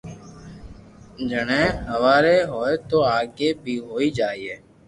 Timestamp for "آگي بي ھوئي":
3.17-4.07